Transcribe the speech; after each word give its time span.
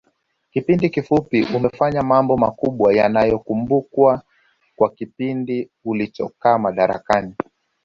Kipindi 0.51 0.89
kifupi 0.93 1.39
umefanya 1.57 2.01
mambo 2.03 2.33
makubwa 2.37 2.87
yatakayokumbukwa 2.93 4.21
kwa 4.77 4.89
kipindi 4.95 5.69
ulichokaa 5.85 6.57
madarakani 6.57 7.35